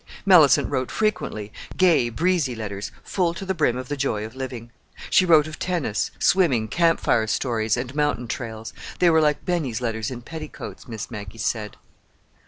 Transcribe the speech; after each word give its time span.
Mellicent 0.25 0.67
wrote 0.67 0.89
frequently—gay, 0.89 2.09
breezy 2.09 2.55
letters 2.55 2.91
full 3.03 3.35
to 3.35 3.45
the 3.45 3.53
brim 3.53 3.77
of 3.77 3.87
the 3.87 3.95
joy 3.95 4.25
of 4.25 4.35
living. 4.35 4.71
She 5.11 5.27
wrote 5.27 5.45
of 5.45 5.59
tennis, 5.59 6.09
swimming, 6.17 6.69
camp 6.69 6.99
fire 6.99 7.27
stories, 7.27 7.77
and 7.77 7.93
mountain 7.93 8.27
trails: 8.27 8.73
they 8.97 9.11
were 9.11 9.21
like 9.21 9.45
Benny's 9.45 9.79
letters 9.79 10.09
in 10.09 10.23
petticoats, 10.23 10.87
Miss 10.87 11.11
Maggie 11.11 11.37
said. 11.37 11.77